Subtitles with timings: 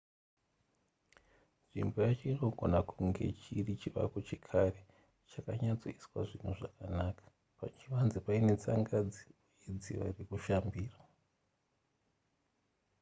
[1.63, 4.79] nzvimbo yacho inogona kunge chiri chivako chekare
[5.31, 7.25] chakanyatsoiswa zvinhu zvakanaka
[7.57, 9.23] pachivanze paine tsangadzi
[9.59, 10.97] uye dziva rekushambira